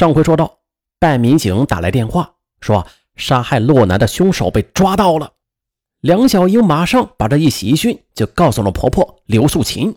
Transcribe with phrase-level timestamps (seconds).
[0.00, 0.60] 上回说到，
[0.98, 5.34] 办案民警打来电话说，杀害洛南的凶手被抓到了。
[6.00, 9.94] 梁小英马上把这一喜讯就告诉了婆婆刘素琴。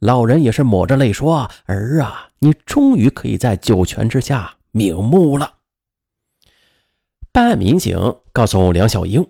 [0.00, 5.54] 老人也是抹着泪说：“儿啊，你终于可以在九泉之下瞑目了。”
[7.32, 7.98] 办案民警
[8.34, 9.26] 告诉梁小英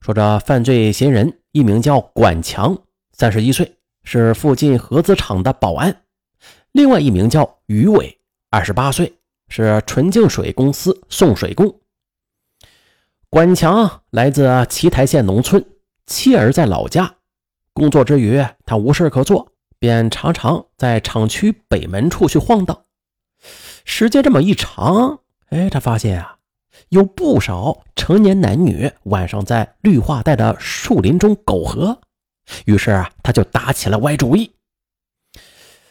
[0.00, 2.78] 说：“这犯罪嫌疑人一名叫管强，
[3.10, 3.74] 三十一岁，
[4.04, 5.90] 是附近合资厂的保安；
[6.70, 9.12] 另外一名叫于伟，二十八岁，
[9.48, 11.80] 是纯净水公司送水工。
[13.28, 15.64] 管强来自奇台县农村，
[16.06, 17.16] 妻儿在老家，
[17.72, 22.84] 工作之余他无事可做。”便常常在厂区北门处去晃荡，
[23.84, 26.38] 时间这么一长，哎，他发现啊，
[26.88, 32.00] 有不少成年男女晚上在绿化带的树林中苟合，
[32.64, 34.50] 于是啊，他就打起了歪主意。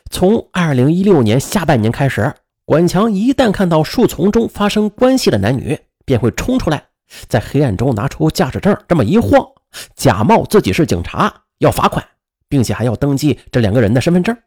[0.09, 2.33] 从二零一六年下半年开始，
[2.65, 6.87] 管强一旦看到树丛中发生关系的男女，便会冲出来，
[7.27, 9.47] 在黑暗中拿出驾驶证，这么一晃，
[9.95, 12.05] 假冒自己是警察，要罚款。
[12.47, 14.37] 并且还要登记这两个人的身份证。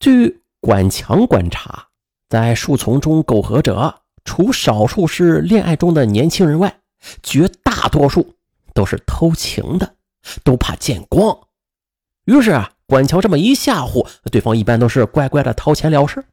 [0.00, 1.88] 据管强观察，
[2.28, 6.80] 在树丛中苟合者，除少数是恋爱中的年轻人外，
[7.22, 8.34] 绝大多数
[8.72, 9.94] 都是偷情的，
[10.42, 11.38] 都怕见光。
[12.24, 16.24] 于是啊，管强这么一吓唬对方，一般都是乖乖的掏钱了事。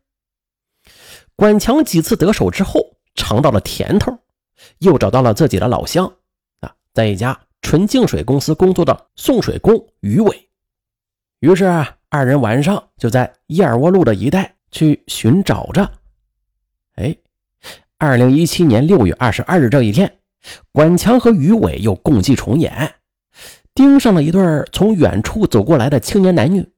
[1.41, 4.15] 管强几次得手之后，尝到了甜头，
[4.77, 6.13] 又找到了自己的老乡
[6.59, 7.35] 啊，在一家。
[7.63, 10.49] 纯净水公司工作的送水工于伟，
[11.39, 11.65] 于是
[12.09, 15.91] 二人晚上就在燕窝路的一带去寻找着。
[16.93, 17.15] 哎，
[17.97, 20.19] 二零一七年六月二十二日这一天，
[20.71, 22.93] 管强和于伟又共计重演，
[23.73, 26.71] 盯上了一对从远处走过来的青年男女。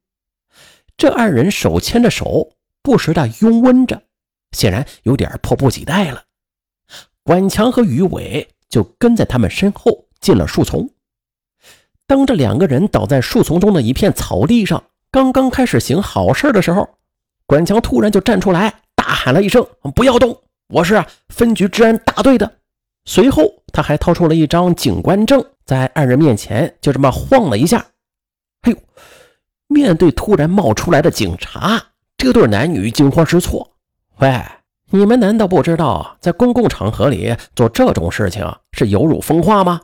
[0.95, 4.03] 这二人手牵着手，不时的拥吻着，
[4.53, 6.23] 显然有点迫不及待了。
[7.23, 10.05] 管强和于伟就跟在他们身后。
[10.23, 10.89] 进了树丛，
[12.07, 16.87] 当这两个人倒在树丛中的一片草地上，刚刚开始行好事的时候，
[17.45, 20.41] 管强突然就站出来，大喊了一声：“不要动！
[20.69, 22.49] 我是分局治安大队的。”
[23.03, 27.85] 随后，他还掏出了一张警官证，在二人面前就这么晃了一下。
[28.61, 28.77] 哎呦！
[29.67, 33.72] 面对突然冒出来的警察，这对男女惊慌失措。
[34.19, 34.43] 喂，
[34.91, 39.81] 你们难道不知道，在公共场合里做这种事情是有辱风化吗？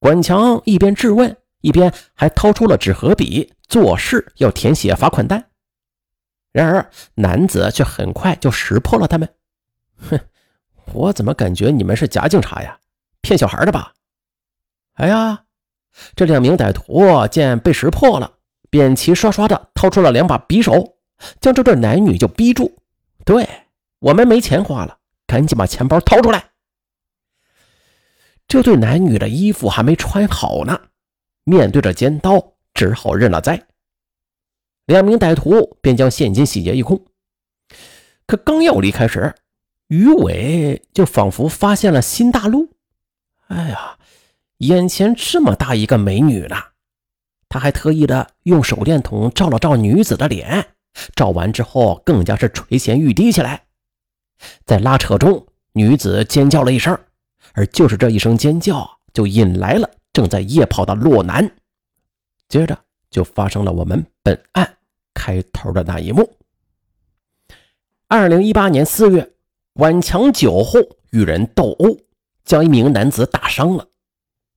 [0.00, 5.46] 管强一边质问，一边还掏出了纸和笔，作势要填写罚款单。
[6.50, 9.28] 然而，男子却很快就识破了他们。
[9.96, 10.18] 哼，
[10.92, 12.78] 我怎么感觉你们是假警察呀？
[13.20, 13.92] 骗小孩的吧？
[14.94, 15.44] 哎呀，
[16.16, 18.32] 这两名歹徒见被识破了，
[18.68, 20.96] 便齐刷刷的掏出了两把匕首，
[21.40, 22.76] 将这对男女就逼住。
[23.24, 23.48] 对
[23.98, 26.50] 我们没钱花了，赶紧把钱包掏出来。
[28.48, 30.78] 这对男女的衣服还没穿好呢，
[31.44, 33.66] 面对着尖刀，只好认了栽。
[34.86, 37.06] 两名歹徒便将现金洗劫一空。
[38.26, 39.34] 可刚要离开时，
[39.86, 42.74] 于伟就仿佛发现了新大陆。
[43.46, 43.98] 哎呀，
[44.58, 46.56] 眼前这么大一个美女呢！
[47.48, 50.71] 他还特意的用手电筒照了照女子的脸，
[51.14, 53.64] 照完之后更加是垂涎欲滴起来。
[54.64, 56.98] 在拉扯中，女子尖叫了一声。
[57.54, 61.50] 而就是这一声尖叫，就引来了正在夜跑的洛南。
[62.48, 62.78] 接着
[63.10, 64.76] 就发生了我们本案
[65.12, 66.30] 开头的那一幕。
[68.08, 69.32] 二零一八年四月，
[69.74, 70.80] 管强酒后
[71.10, 71.98] 与人斗殴，
[72.44, 73.88] 将一名男子打伤了。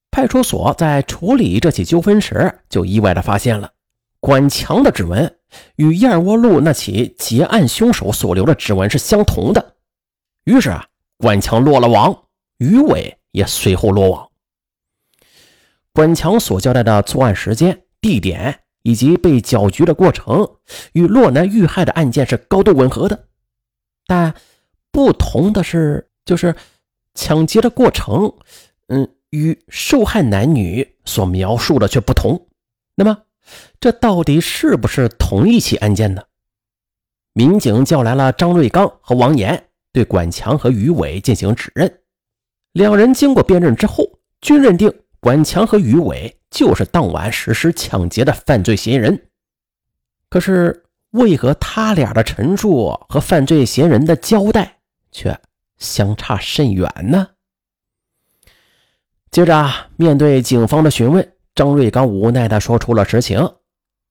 [0.10, 3.72] 派出所在处理这起纠纷时，就意外的发现了
[4.25, 5.38] 管强的指纹
[5.75, 9.75] 与燕窝路那起劫案凶手所留的指纹是相同的。
[10.46, 10.88] 于是啊，
[11.18, 12.24] 管强落了网。
[12.58, 14.28] 于伟也随后落网。
[15.94, 20.50] 管强所交代的作案时间、地点以及被搅局的过程，
[20.94, 23.28] 与洛南遇害的案件是高度吻合的。
[24.08, 24.34] 但
[24.91, 26.55] 不同的是，就是
[27.14, 28.34] 抢劫的过程，
[28.88, 32.47] 嗯，与受害男女所描述的却不同。
[32.96, 33.22] 那么，
[33.80, 36.24] 这到底是不是同一起案件呢？
[37.34, 42.00] 民警叫来了张瑞刚和王岩，对管强和于伟进行指认。
[42.72, 49.28] 两人经过辨认之后，均认定管强和于伟就是当晚实施抢劫的犯罪嫌疑人。
[50.30, 54.80] 可是，为何他俩的陈述和犯罪嫌疑人的交代
[55.12, 55.38] 却
[55.78, 57.28] 相差甚远呢？
[59.32, 63.55] 接着，面对警方的询问，张瑞刚无奈地说出了实情：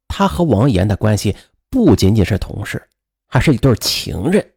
[0.08, 1.37] 他和王岩的关系
[1.69, 2.82] 不仅仅是同事，
[3.29, 4.52] 还是一对情人，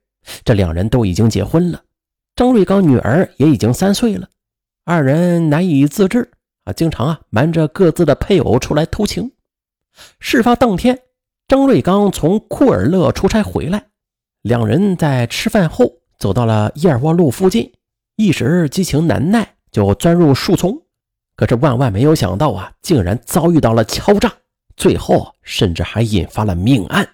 [0.45, 1.83] 这两人都已经结婚了，
[2.33, 4.29] 张瑞刚女儿也已经三岁了，
[4.85, 6.31] 二人难以自制
[6.63, 9.33] 啊，经常啊瞒着各自的配偶出来偷情。
[10.21, 10.97] 事发当天，
[11.49, 13.87] 张瑞刚从库尔勒出差回来，
[14.43, 17.73] 两人在吃饭后走到了燕窝路附近，
[18.15, 20.83] 一时激情难耐，就钻入树丛。
[21.37, 24.33] 可是万万没有想到啊，竟然遭遇到了敲诈，
[24.75, 27.07] 最后甚至还引发了命案。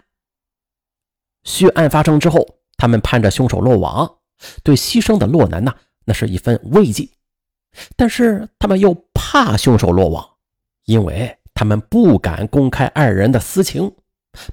[1.44, 2.48] 血案发生之后，
[2.78, 4.20] 他们盼着凶手落网，
[4.64, 5.76] 对牺牲的洛南呐，
[6.06, 7.10] 那是一份慰藉；
[7.98, 10.38] 但是他们又怕凶手落网，
[10.86, 13.94] 因为他们不敢公开二人的私情，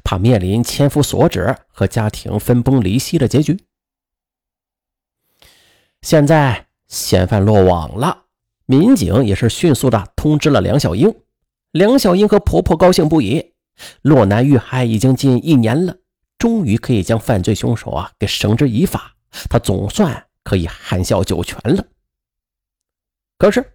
[0.02, 3.64] 怕面临千夫所指和家庭分崩离析的结局。
[6.02, 8.25] 现在嫌犯落网了。
[8.70, 11.12] 民警也是迅速的通知了梁小英，
[11.72, 13.55] 梁小英和婆婆高兴不已。
[14.02, 15.96] 洛南遇害已经近一年了，
[16.38, 19.17] 终于可以将犯罪凶手啊给绳之以法，
[19.49, 21.84] 她总算可以含笑九泉了。
[23.38, 23.72] 可是，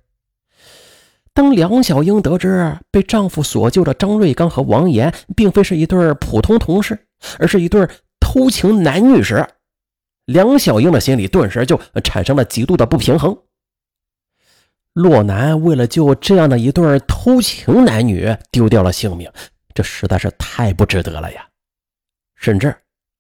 [1.34, 7.06] 当梁小英得知被丈夫所救的张瑞刚和王岩并非是一对普通同事，
[7.38, 7.86] 而是一对
[8.22, 9.46] 偷情男女时，
[10.28, 13.38] 梁小英的心里顿时就产生了极度的不平衡。
[14.96, 19.30] 洛南为了救这样的一对偷情男女，丢掉了性命，
[19.74, 21.46] 这实在是太不值得了呀！
[22.36, 22.74] 甚至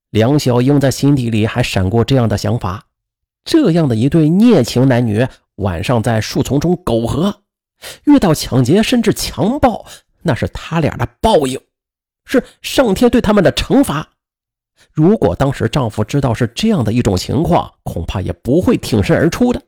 [0.09, 2.85] 梁小英在心底里还闪过这样的想法：
[3.43, 7.41] 这样的一对孽情男女，晚上在树丛中苟合，
[8.05, 9.85] 遇到抢劫甚至强暴，
[10.21, 11.59] 那是他俩的报应，
[12.23, 14.11] 是上天对他们的惩罚。
[14.93, 19.61] 如果当时丈夫知道是这样的一种情况，恐怕也不会挺身而出的。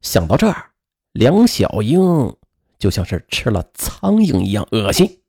[0.00, 0.72] 想到这儿。
[1.14, 2.36] 梁小英
[2.76, 5.20] 就像是吃了苍蝇一样恶心。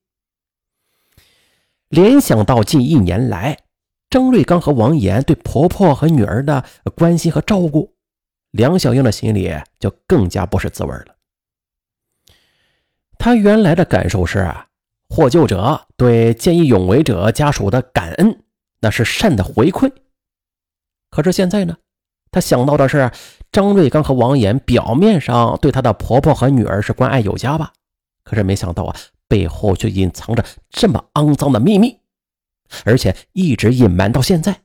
[1.90, 3.60] 联想到近一年来
[4.10, 6.66] 张瑞刚和王岩对婆婆和女儿的
[6.96, 7.94] 关心和照顾，
[8.50, 11.16] 梁小英的心里就更加不是滋味了。
[13.20, 14.68] 她原来的感受是啊，
[15.08, 18.44] 获救者对见义勇为者家属的感恩，
[18.80, 19.92] 那是善的回馈。
[21.12, 21.78] 可是现在呢？
[22.32, 23.12] 她想到的是。
[23.56, 27.72] 张瑞刚和王岩表面上对她的婆婆和女儿是关爱有加吧，
[28.26, 28.94] 可是没想到啊，
[29.30, 31.98] 背后却隐藏着这么肮脏的秘密，
[32.84, 34.64] 而且一直隐瞒到现在。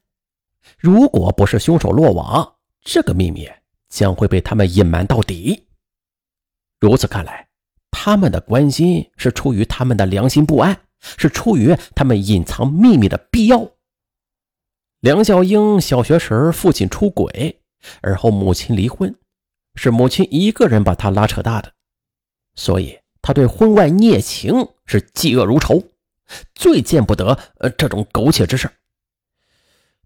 [0.77, 3.49] 如果不是凶手落网，这个秘密
[3.89, 5.69] 将会被他们隐瞒到底。
[6.81, 7.47] 如此看来，
[7.93, 10.77] 他们的关心是出于他们的良心不安，
[11.17, 13.71] 是出于他们隐藏秘密的必要。
[14.99, 17.60] 梁小英小学时父亲出轨。
[18.01, 19.15] 而后母亲离婚，
[19.75, 21.73] 是母亲一个人把他拉扯大的，
[22.55, 25.83] 所以他对婚外孽情是嫉恶如仇，
[26.55, 28.71] 最见不得呃这种苟且之事。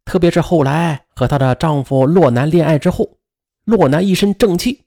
[0.05, 3.19] 特别是后来和她的丈夫洛南恋爱之后，
[3.65, 4.85] 洛南一身正气，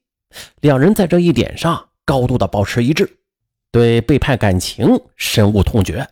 [0.62, 3.18] 两人在这一点上高度的保持一致，
[3.72, 6.08] 对背叛感情深恶痛绝。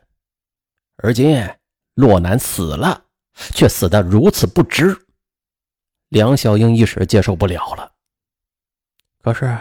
[0.98, 1.48] 而今
[1.94, 3.04] 洛南死了，
[3.54, 4.98] 却死得如此不值。
[6.16, 7.92] 梁小英一时接受不了了。
[9.22, 9.60] 可是，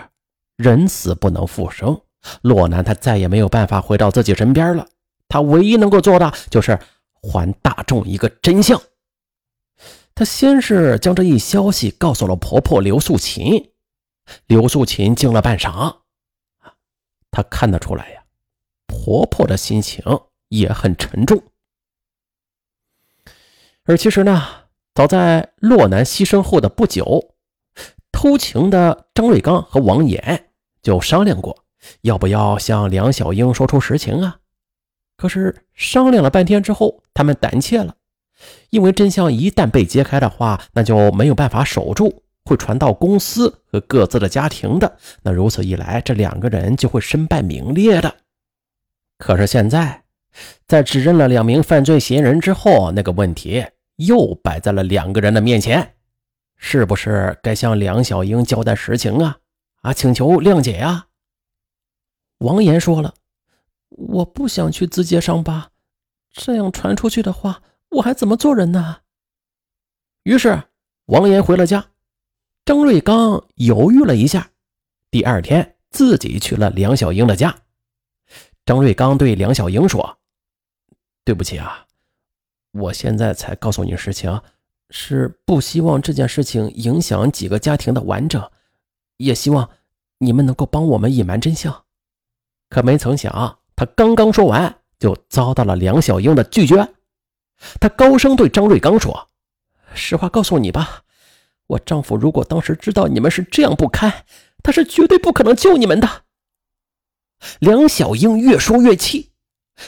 [0.54, 2.00] 人死不能复生，
[2.42, 4.86] 洛南他再也没有办法回到自己身边了。
[5.26, 6.78] 他唯一能够做的就是
[7.20, 8.80] 还大众一个真相。
[10.14, 13.72] 他先是将这一消息告诉了婆婆刘素琴。
[14.46, 16.02] 刘素琴惊了半晌，
[17.32, 18.22] 她看得出来呀，
[18.86, 20.04] 婆婆的心情
[20.50, 21.42] 也很沉重。
[23.86, 24.60] 而其实呢？
[24.94, 27.34] 早在洛南牺牲后的不久，
[28.12, 30.50] 偷情的张瑞刚和王岩
[30.82, 31.64] 就商量过，
[32.02, 34.38] 要不要向梁小英说出实情啊？
[35.16, 37.96] 可是商量了半天之后，他们胆怯了，
[38.70, 44.96] 因为真相一旦被揭开的话，那就没有办法守住，会传到公司和各自的家庭的。
[45.22, 48.14] 那如此一来，这两个人就会身败名裂的。
[49.18, 50.04] 可是现在，
[50.68, 53.64] 在指认了两名犯罪嫌疑人之后，那个问题。
[53.96, 55.96] 又摆在了两个人的面前，
[56.56, 59.38] 是不是该向梁小英交代实情啊？
[59.82, 61.06] 啊，请求谅解呀。
[62.38, 63.14] 王岩说了
[63.90, 65.70] ：“我不想去自揭伤疤，
[66.32, 69.02] 这样传出去的话，我还怎么做人呢？”
[70.24, 70.64] 于是
[71.06, 71.86] 王岩回了家。
[72.64, 74.50] 张瑞刚犹豫了一下，
[75.10, 77.54] 第二天自己去了梁小英的家。
[78.64, 80.18] 张瑞刚对梁小英说
[81.24, 81.83] ：“对不起啊。”
[82.74, 84.40] 我现在才告诉你实情，
[84.90, 88.50] 是不希望这件事情影响几个家庭的完整，
[89.16, 89.70] 也希望
[90.18, 91.84] 你们能够帮我们隐瞒真相。
[92.68, 96.94] 可没曾想，他刚刚说完，就遭到了梁小英的拒绝。
[97.80, 99.28] 他高声对张瑞刚说
[99.94, 101.02] ：“实话告诉你吧，
[101.68, 104.24] 我丈夫如果当时知道你们是这样不堪，
[104.64, 106.24] 他是绝对不可能救你们的。
[107.60, 109.30] 梁小英越说越气，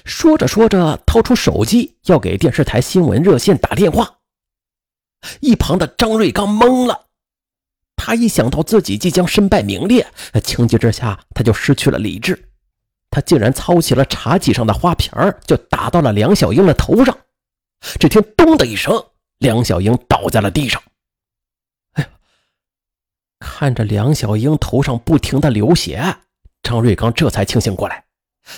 [0.04, 4.18] 说着说着，掏出手机要给电视台新闻热线打电话。
[5.40, 7.06] 一旁的张瑞刚懵了，
[7.96, 10.06] 他一想到自己即将身败名裂，
[10.44, 12.50] 情急之下他就失去了理智，
[13.10, 15.12] 他竟然操起了茶几上的花瓶
[15.46, 17.16] 就打到了梁小英的头上。
[18.00, 19.04] 只听“咚”的一声，
[19.38, 20.82] 梁小英倒在了地上。
[21.92, 22.08] 哎呀，
[23.38, 26.16] 看着梁小英头上不停的流血，
[26.62, 28.05] 张瑞刚这才清醒过来，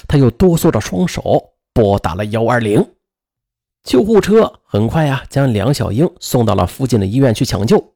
[0.07, 2.85] 他又哆嗦着双手拨打了幺二零。
[3.85, 7.95] 救护车很快呀，将梁小英送到了附近的医院去抢救。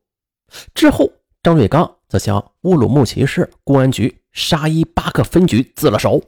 [0.75, 1.11] 之后，
[1.43, 6.23] 张瑞刚则向乌鲁木齐市公安局沙伊巴克分局自了首。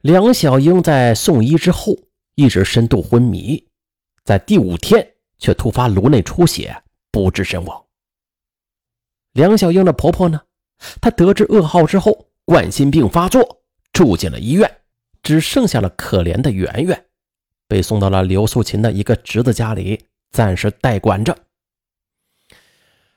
[0.00, 1.96] 梁小英在送医之后
[2.34, 3.68] 一直深度昏迷，
[4.24, 7.84] 在第五天却突发颅内出血，不治身亡。
[9.32, 10.40] 梁小英的婆婆呢，
[11.00, 13.60] 她得知噩耗之后，冠心病发作，
[13.92, 14.80] 住进了医院，
[15.20, 17.06] 只剩下了可怜的圆圆。
[17.66, 21.36] 被送到了刘素琴的一个侄子家里，暂时代管着。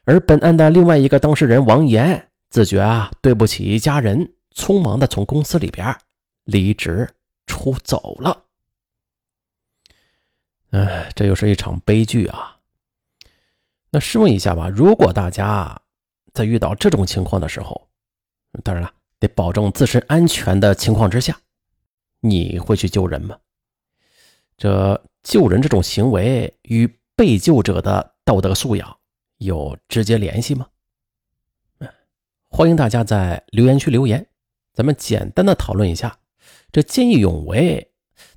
[0.06, 5.96] 而本案的另外一个当事人王岩，自觉啊对不起家人，匆忙的从公司里边
[6.46, 7.08] 离职
[7.46, 8.46] 出走了。
[10.72, 12.58] 哎，这又是一场悲剧啊！
[13.92, 15.80] 那试问一下吧，如果大家
[16.34, 17.88] 在遇到这种情况的时候，
[18.64, 21.40] 当然了，得保证自身安全的情况之下，
[22.22, 23.38] 你会去救人吗？
[24.58, 28.98] 这救人这种行为与被救者的道德素养
[29.38, 30.68] 有直接联系吗？
[32.50, 34.28] 欢迎大家在留言区留言，
[34.74, 36.18] 咱们简单的讨论一下，
[36.72, 37.92] 这见义勇为，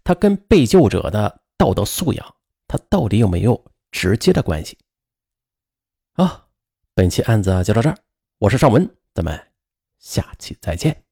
[0.05, 2.35] 它跟被救者的道德素养，
[2.69, 4.77] 它到底有没有直接的关系？
[6.13, 6.47] 啊，
[6.95, 7.97] 本期案子就到这儿，
[8.39, 9.52] 我是尚文，咱们
[10.03, 11.12] 下期再见。